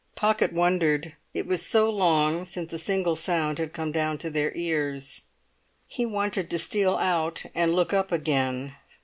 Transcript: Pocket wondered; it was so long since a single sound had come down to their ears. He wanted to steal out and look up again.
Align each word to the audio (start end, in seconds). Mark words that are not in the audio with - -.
Pocket 0.15 0.51
wondered; 0.51 1.15
it 1.31 1.45
was 1.45 1.63
so 1.63 1.87
long 1.87 2.43
since 2.43 2.73
a 2.73 2.79
single 2.79 3.15
sound 3.15 3.59
had 3.59 3.71
come 3.71 3.91
down 3.91 4.17
to 4.17 4.31
their 4.31 4.51
ears. 4.55 5.25
He 5.85 6.07
wanted 6.07 6.49
to 6.49 6.57
steal 6.57 6.95
out 6.95 7.45
and 7.53 7.75
look 7.75 7.93
up 7.93 8.11
again. 8.11 8.77